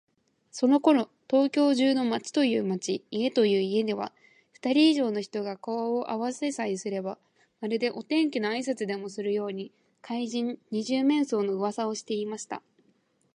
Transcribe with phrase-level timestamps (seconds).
[0.49, 4.11] そのころ、東京中の町という町、家という家では、
[4.51, 7.19] ふたり以上の人が顔をあわせさえすれば、
[7.59, 12.63] まるでお天気のあいさつでもするように、怪人「二十面相」のうわさをしていました。